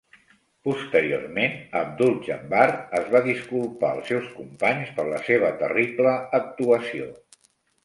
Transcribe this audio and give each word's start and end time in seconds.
Posteriorment, 0.67 1.53
Abdul-Jabbar 1.81 2.63
es 3.01 3.11
va 3.17 3.21
disculpar 3.29 3.93
als 3.95 4.11
seus 4.13 4.33
companys 4.39 4.91
per 4.99 5.07
la 5.13 5.23
seva 5.31 5.55
terrible 5.63 6.19
actuació. 6.43 7.15